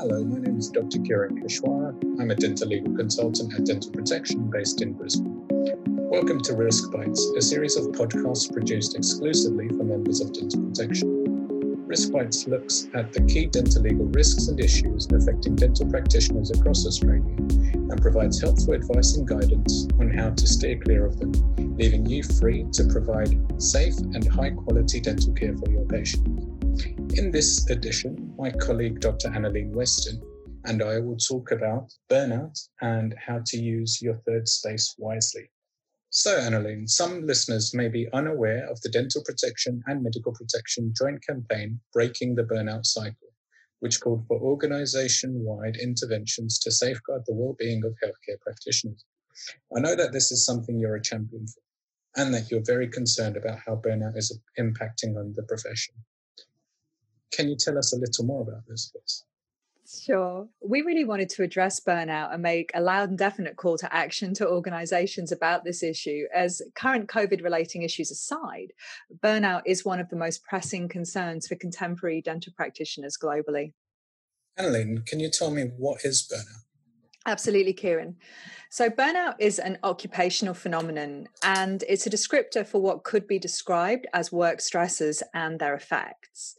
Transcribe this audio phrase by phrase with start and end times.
[0.00, 0.98] Hello, my name is Dr.
[1.00, 1.92] Kiran Keshwara.
[2.18, 5.46] I'm a dental legal consultant at Dental Protection based in Brisbane.
[6.08, 11.86] Welcome to Risk Bites, a series of podcasts produced exclusively for members of Dental Protection.
[11.86, 16.86] Risk Bites looks at the key dental legal risks and issues affecting dental practitioners across
[16.86, 21.32] Australia and provides helpful advice and guidance on how to steer clear of them,
[21.76, 26.29] leaving you free to provide safe and high quality dental care for your patients.
[27.14, 29.30] In this edition, my colleague Dr.
[29.30, 30.22] Annalene Weston
[30.64, 35.50] and I will talk about burnout and how to use your third space wisely.
[36.10, 41.26] So, Annalene, some listeners may be unaware of the Dental Protection and Medical Protection joint
[41.26, 43.32] campaign, Breaking the Burnout Cycle,
[43.80, 49.04] which called for organization wide interventions to safeguard the well being of healthcare practitioners.
[49.76, 51.60] I know that this is something you're a champion for
[52.16, 55.94] and that you're very concerned about how burnout is impacting on the profession.
[57.32, 59.24] Can you tell us a little more about this, please?
[59.98, 60.46] Sure.
[60.60, 64.34] We really wanted to address burnout and make a loud and definite call to action
[64.34, 66.26] to organizations about this issue.
[66.32, 68.72] As current COVID relating issues aside,
[69.18, 73.72] burnout is one of the most pressing concerns for contemporary dental practitioners globally.
[74.58, 76.64] Annalene, can you tell me what is burnout?
[77.26, 78.16] Absolutely, Kieran.
[78.70, 84.06] So, burnout is an occupational phenomenon and it's a descriptor for what could be described
[84.14, 86.56] as work stresses and their effects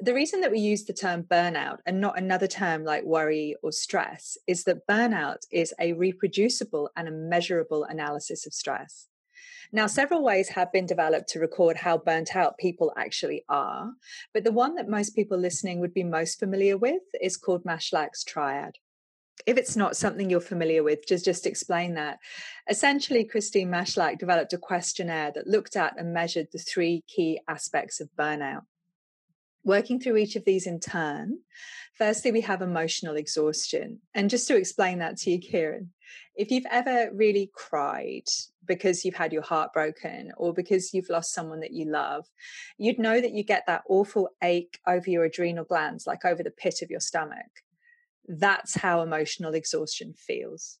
[0.00, 3.72] the reason that we use the term burnout and not another term like worry or
[3.72, 9.08] stress is that burnout is a reproducible and a measurable analysis of stress.
[9.72, 13.92] Now, several ways have been developed to record how burnt out people actually are,
[14.32, 18.24] but the one that most people listening would be most familiar with is called Maslach's
[18.24, 18.76] triad.
[19.46, 22.18] If it's not something you're familiar with, just, just explain that.
[22.70, 28.00] Essentially, Christine Maslach developed a questionnaire that looked at and measured the three key aspects
[28.00, 28.62] of burnout
[29.64, 31.38] working through each of these in turn.
[31.94, 34.00] Firstly, we have emotional exhaustion.
[34.14, 35.90] And just to explain that to you, Kieran,
[36.36, 38.28] if you've ever really cried
[38.64, 42.26] because you've had your heart broken or because you've lost someone that you love,
[42.76, 46.52] you'd know that you get that awful ache over your adrenal glands, like over the
[46.52, 47.64] pit of your stomach.
[48.28, 50.78] That's how emotional exhaustion feels.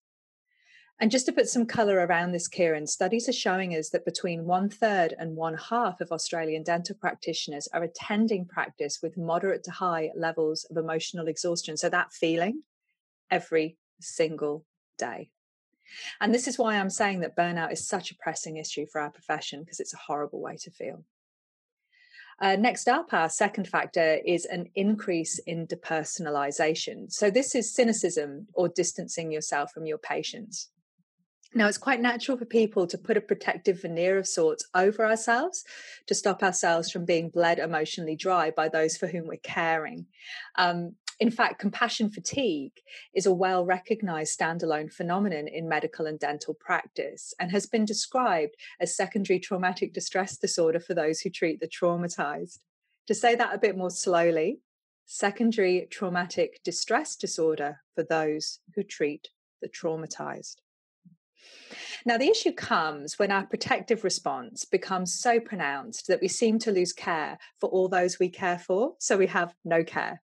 [1.00, 4.46] And just to put some colour around this, Kieran, studies are showing us that between
[4.46, 9.70] one third and one half of Australian dental practitioners are attending practice with moderate to
[9.70, 11.76] high levels of emotional exhaustion.
[11.76, 12.62] So that feeling
[13.30, 14.64] every single
[14.98, 15.30] day.
[16.20, 19.10] And this is why I'm saying that burnout is such a pressing issue for our
[19.10, 21.04] profession because it's a horrible way to feel.
[22.40, 27.10] Uh, next up, our second factor is an increase in depersonalization.
[27.10, 30.70] So, this is cynicism or distancing yourself from your patients.
[31.54, 35.64] Now, it's quite natural for people to put a protective veneer of sorts over ourselves
[36.06, 40.06] to stop ourselves from being bled emotionally dry by those for whom we're caring.
[40.56, 42.74] Um, in fact, compassion fatigue
[43.14, 48.54] is a well recognized standalone phenomenon in medical and dental practice and has been described
[48.78, 52.58] as secondary traumatic distress disorder for those who treat the traumatized.
[53.06, 54.60] To say that a bit more slowly,
[55.06, 59.28] secondary traumatic distress disorder for those who treat
[59.62, 60.56] the traumatized.
[62.06, 66.72] Now, the issue comes when our protective response becomes so pronounced that we seem to
[66.72, 70.22] lose care for all those we care for, so we have no care.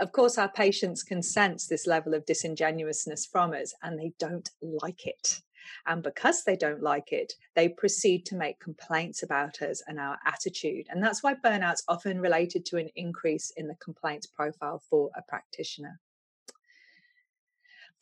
[0.00, 4.50] Of course, our patients can sense this level of disingenuousness from us and they don't
[4.60, 5.40] like it.
[5.86, 10.18] And because they don't like it, they proceed to make complaints about us and our
[10.26, 10.86] attitude.
[10.90, 15.22] And that's why burnout's often related to an increase in the complaints profile for a
[15.22, 16.00] practitioner.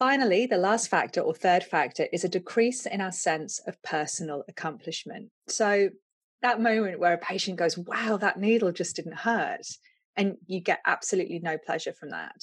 [0.02, 4.42] Finally, the last factor or third factor is a decrease in our sense of personal
[4.48, 5.30] accomplishment.
[5.46, 5.90] So,
[6.42, 9.64] that moment where a patient goes, Wow, that needle just didn't hurt.
[10.16, 12.34] And you get absolutely no pleasure from that.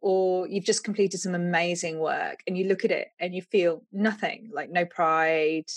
[0.00, 3.84] Or you've just completed some amazing work and you look at it and you feel
[3.92, 5.70] nothing like no pride,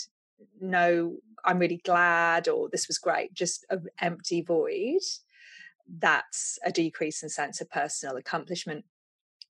[0.59, 5.03] no, I'm really glad, or this was great, just an empty void.
[5.87, 8.83] That's a decrease in sense of personal accomplishment.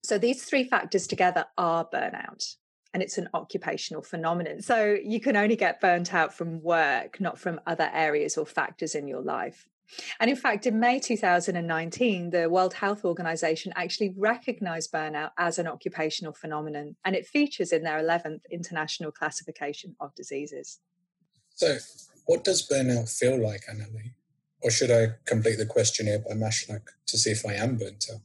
[0.02, 2.56] So these three factors together are burnout.
[2.92, 4.62] And it's an occupational phenomenon.
[4.62, 8.96] So you can only get burnt out from work, not from other areas or factors
[8.96, 9.68] in your life.
[10.18, 15.66] And in fact, in May 2019, the World Health Organization actually recognized burnout as an
[15.66, 20.78] occupational phenomenon, and it features in their 11th International Classification of Diseases.
[21.54, 21.76] So,
[22.26, 24.14] what does burnout feel like, Annalie?
[24.62, 28.20] Or should I complete the questionnaire by Maslach to see if I am burnt out?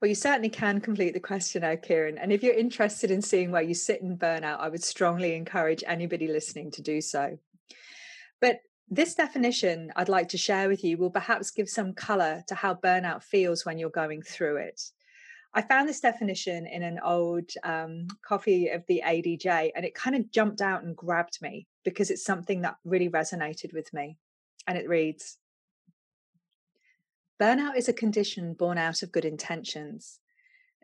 [0.00, 2.18] Well, you certainly can complete the questionnaire, Kieran.
[2.18, 5.82] And if you're interested in seeing where you sit in burnout, I would strongly encourage
[5.86, 7.36] anybody listening to do so.
[8.40, 12.54] But this definition I'd like to share with you will perhaps give some color to
[12.54, 14.80] how burnout feels when you're going through it.
[15.52, 20.14] I found this definition in an old um, copy of the ADJ, and it kind
[20.14, 24.16] of jumped out and grabbed me because it's something that really resonated with me.
[24.68, 25.38] And it reads
[27.40, 30.20] Burnout is a condition born out of good intentions.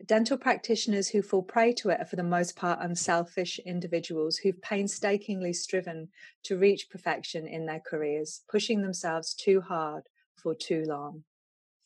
[0.06, 4.60] Dental practitioners who fall prey to it are, for the most part, unselfish individuals who've
[4.60, 6.08] painstakingly striven
[6.44, 10.04] to reach perfection in their careers, pushing themselves too hard
[10.36, 11.24] for too long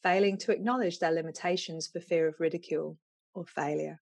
[0.03, 2.97] failing to acknowledge their limitations for fear of ridicule
[3.35, 4.00] or failure.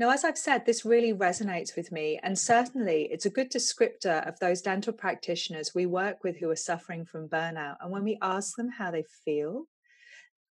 [0.00, 4.26] Now, as I've said, this really resonates with me, and certainly it's a good descriptor
[4.26, 7.76] of those dental practitioners we work with who are suffering from burnout.
[7.82, 9.66] And when we ask them how they feel,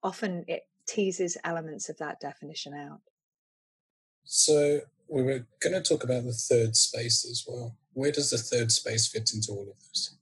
[0.03, 2.99] often it teases elements of that definition out.
[4.25, 7.73] So, we were going to talk about the third space as well.
[7.93, 10.16] Where does the third space fit into all of this?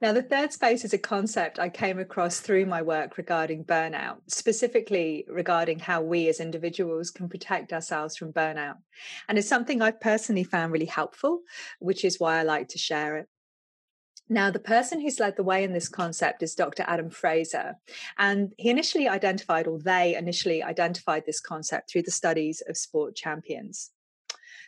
[0.00, 4.18] Now, the third space is a concept I came across through my work regarding burnout,
[4.28, 8.76] specifically regarding how we as individuals can protect ourselves from burnout.
[9.28, 11.40] And it's something I've personally found really helpful,
[11.80, 13.26] which is why I like to share it.
[14.28, 16.84] Now, the person who's led the way in this concept is Dr.
[16.86, 17.74] Adam Fraser.
[18.18, 23.16] And he initially identified, or they initially identified this concept through the studies of sport
[23.16, 23.90] champions.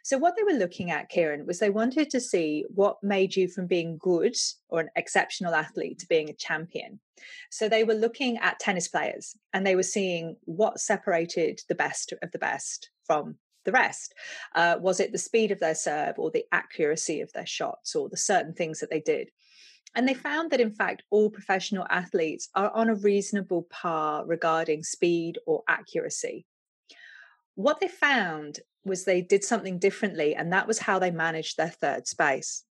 [0.02, 3.48] So, what they were looking at, Kieran, was they wanted to see what made you
[3.48, 4.36] from being good
[4.68, 7.00] or an exceptional athlete to being a champion.
[7.50, 12.12] So, they were looking at tennis players and they were seeing what separated the best
[12.22, 14.14] of the best from the rest.
[14.54, 18.08] Uh, was it the speed of their serve or the accuracy of their shots or
[18.08, 19.30] the certain things that they did?
[19.94, 24.84] And they found that, in fact, all professional athletes are on a reasonable par regarding
[24.84, 26.46] speed or accuracy.
[27.54, 31.68] What they found was they did something differently, and that was how they managed their
[31.68, 32.64] third space.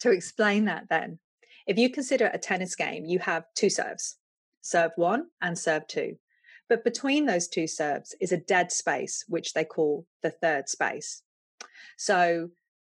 [0.00, 1.18] To explain that, then,
[1.66, 4.16] if you consider a tennis game, you have two serves
[4.62, 6.16] serve one and serve two.
[6.68, 11.22] But between those two serves is a dead space, which they call the third space.
[11.96, 12.50] So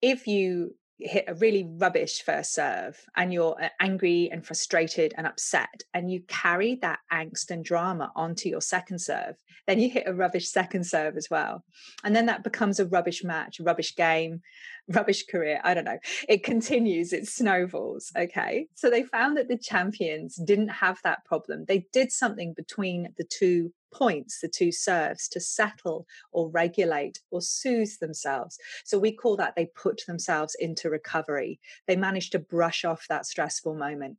[0.02, 5.26] if you hit a really rubbish first serve and you're uh, angry and frustrated and
[5.26, 9.36] upset and you carry that angst and drama onto your second serve
[9.66, 11.64] then you hit a rubbish second serve as well.
[12.02, 14.40] And then that becomes a rubbish match rubbish game
[14.88, 15.98] rubbish career i don't know.
[16.28, 18.66] It continues it snowballs okay?
[18.74, 21.66] So they found that the champions didn't have that problem.
[21.68, 27.40] They did something between the two points, the two serves, to settle or regulate or
[27.40, 28.58] soothe themselves.
[28.84, 31.60] So we call that they put themselves into recovery.
[31.86, 34.18] They manage to brush off that stressful moment.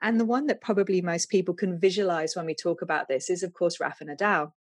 [0.00, 3.42] And the one that probably most people can visualize when we talk about this is,
[3.42, 4.52] of course, Rafa Nadal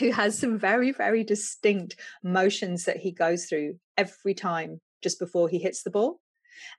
[0.00, 5.48] who has some very, very distinct motions that he goes through every time just before
[5.48, 6.20] he hits the ball.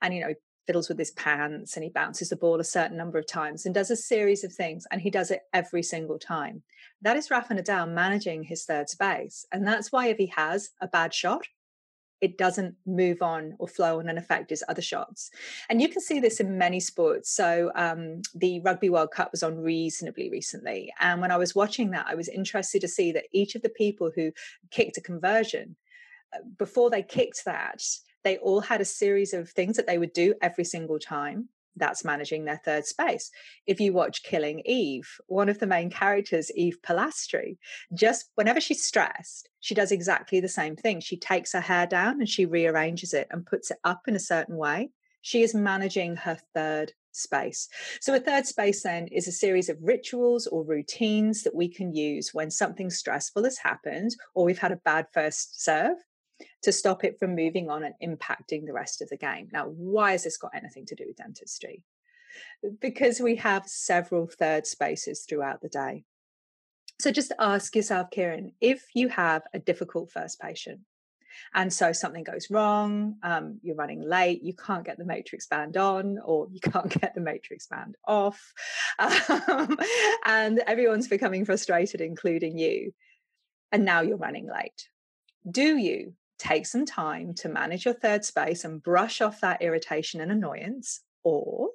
[0.00, 0.34] And, you know,
[0.66, 3.74] fiddles with his pants and he bounces the ball a certain number of times and
[3.74, 6.62] does a series of things and he does it every single time.
[7.02, 9.46] That is Rafa Nadal managing his third space.
[9.52, 11.46] And that's why if he has a bad shot,
[12.20, 15.30] it doesn't move on or flow on and affect his other shots.
[15.68, 17.30] And you can see this in many sports.
[17.30, 20.92] So um, the Rugby World Cup was on reasonably recently.
[21.00, 23.70] And when I was watching that, I was interested to see that each of the
[23.70, 24.32] people who
[24.70, 25.76] kicked a conversion,
[26.34, 27.82] uh, before they kicked that,
[28.24, 31.48] they all had a series of things that they would do every single time.
[31.76, 33.30] That's managing their third space.
[33.66, 37.58] If you watch Killing Eve, one of the main characters, Eve Polastri,
[37.94, 41.00] just whenever she's stressed, she does exactly the same thing.
[41.00, 44.20] She takes her hair down and she rearranges it and puts it up in a
[44.20, 44.90] certain way.
[45.22, 47.68] She is managing her third space.
[48.00, 51.94] So, a third space then is a series of rituals or routines that we can
[51.94, 55.96] use when something stressful has happened or we've had a bad first serve
[56.62, 59.48] to stop it from moving on and impacting the rest of the game.
[59.52, 61.82] Now, why has this got anything to do with dentistry?
[62.80, 66.04] Because we have several third spaces throughout the day.
[67.00, 70.80] So just ask yourself, Kieran, if you have a difficult first patient,
[71.54, 75.76] and so something goes wrong, um, you're running late, you can't get the matrix band
[75.76, 78.52] on, or you can't get the matrix band off,
[78.98, 79.78] um,
[80.26, 82.92] and everyone's becoming frustrated, including you,
[83.72, 84.88] and now you're running late.
[85.50, 90.20] Do you take some time to manage your third space and brush off that irritation
[90.20, 91.00] and annoyance?
[91.22, 91.68] Or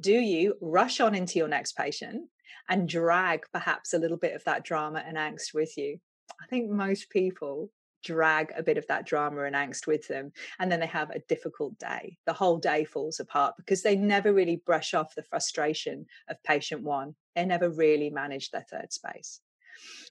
[0.00, 2.28] do you rush on into your next patient
[2.68, 5.98] and drag perhaps a little bit of that drama and angst with you?
[6.42, 7.70] I think most people
[8.02, 11.20] drag a bit of that drama and angst with them and then they have a
[11.28, 16.06] difficult day the whole day falls apart because they never really brush off the frustration
[16.30, 19.40] of patient one they never really manage their third space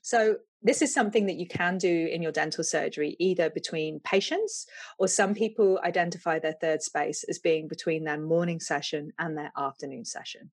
[0.01, 4.65] so, this is something that you can do in your dental surgery, either between patients
[4.97, 9.53] or some people identify their third space as being between their morning session and their
[9.57, 10.51] afternoon session.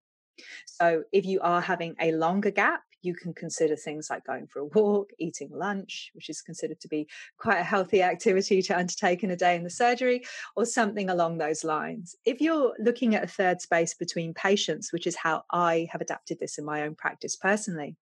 [0.66, 4.60] So, if you are having a longer gap, you can consider things like going for
[4.60, 7.08] a walk, eating lunch, which is considered to be
[7.38, 10.24] quite a healthy activity to undertake in a day in the surgery,
[10.56, 12.16] or something along those lines.
[12.24, 16.38] If you're looking at a third space between patients, which is how I have adapted
[16.38, 17.96] this in my own practice personally,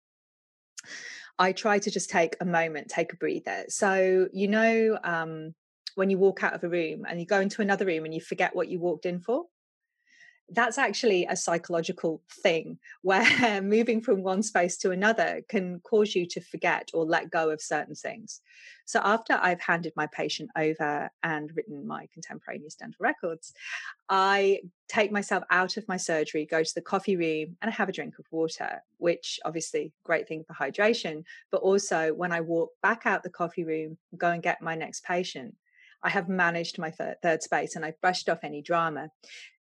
[1.39, 3.65] I try to just take a moment, take a breather.
[3.69, 5.55] So, you know, um,
[5.95, 8.21] when you walk out of a room and you go into another room and you
[8.21, 9.45] forget what you walked in for,
[10.52, 16.26] that's actually a psychological thing where moving from one space to another can cause you
[16.26, 18.40] to forget or let go of certain things.
[18.85, 23.52] So, after I've handed my patient over and written my contemporaneous dental records,
[24.09, 27.88] I take myself out of my surgery, go to the coffee room, and I have
[27.88, 31.23] a drink of water, which obviously great thing for hydration.
[31.52, 35.04] But also, when I walk back out the coffee room, go and get my next
[35.04, 35.54] patient,
[36.02, 39.11] I have managed my third, third space and I've brushed off any drama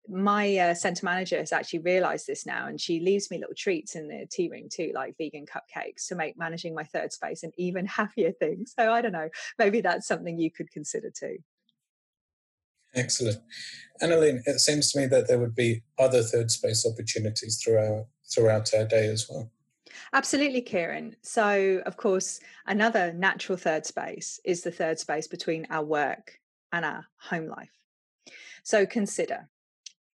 [0.10, 3.96] my uh, center manager has actually realized this now and she leaves me little treats
[3.96, 7.52] in the tea room too like vegan cupcakes to make managing my third space an
[7.58, 11.38] even happier thing so i don't know maybe that's something you could consider too
[12.96, 13.38] excellent
[14.02, 18.74] annalene it seems to me that there would be other third space opportunities throughout throughout
[18.74, 19.50] our day as well
[20.12, 21.16] Absolutely, Kieran.
[21.22, 26.40] So, of course, another natural third space is the third space between our work
[26.72, 27.70] and our home life.
[28.64, 29.50] So, consider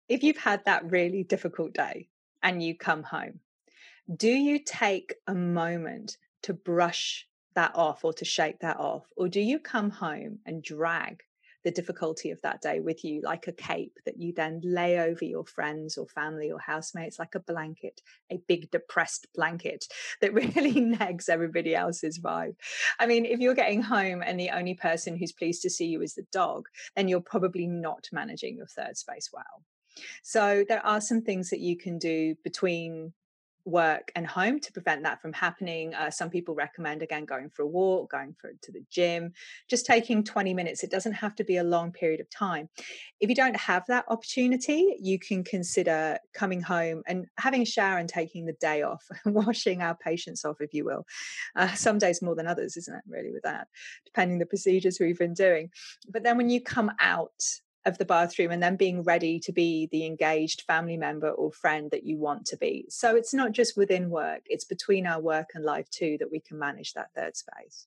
[0.08, 2.08] if you've had that really difficult day
[2.42, 3.40] and you come home,
[4.14, 9.04] do you take a moment to brush that off or to shake that off?
[9.16, 11.22] Or do you come home and drag
[11.64, 15.24] the difficulty of that day with you like a cape that you then lay over
[15.24, 18.00] your friends or family or housemates like a blanket,
[18.30, 19.86] a big depressed blanket
[20.20, 22.54] that really negs everybody else's vibe.
[22.98, 26.00] I mean, if you're getting home and the only person who's pleased to see you
[26.00, 29.64] is the dog, then you're probably not managing your third space well.
[30.22, 33.12] So there are some things that you can do between
[33.68, 35.94] work and home to prevent that from happening.
[35.94, 39.32] Uh, some people recommend again going for a walk, going for to the gym,
[39.68, 40.82] just taking 20 minutes.
[40.82, 42.68] It doesn't have to be a long period of time.
[43.20, 47.98] If you don't have that opportunity, you can consider coming home and having a shower
[47.98, 51.04] and taking the day off, washing our patients off, if you will.
[51.54, 53.02] Uh, some days more than others, isn't it?
[53.06, 53.68] Really, with that,
[54.04, 55.70] depending the procedures we've been doing.
[56.08, 57.42] But then when you come out
[57.84, 61.90] of the bathroom and then being ready to be the engaged family member or friend
[61.90, 62.86] that you want to be.
[62.88, 66.40] So it's not just within work, it's between our work and life too that we
[66.40, 67.86] can manage that third space.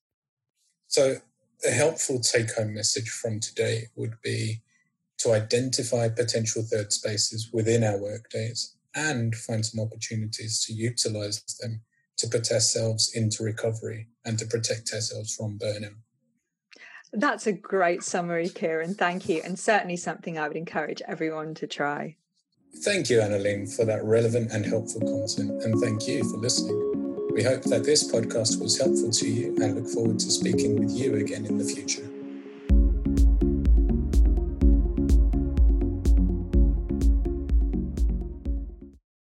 [0.87, 1.17] So,
[1.65, 4.61] a helpful take home message from today would be
[5.19, 11.43] to identify potential third spaces within our work days and find some opportunities to utilize
[11.59, 11.81] them
[12.17, 15.95] to put ourselves into recovery and to protect ourselves from burnout.
[17.13, 18.93] That's a great summary, Kieran.
[18.93, 19.41] Thank you.
[19.43, 22.15] And certainly something I would encourage everyone to try.
[22.83, 25.63] Thank you, Annalene, for that relevant and helpful content.
[25.63, 26.77] And thank you for listening.
[27.33, 30.91] We hope that this podcast was helpful to you and look forward to speaking with
[30.91, 32.10] you again in the future.